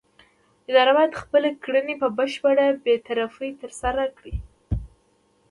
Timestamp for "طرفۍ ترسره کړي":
3.07-4.35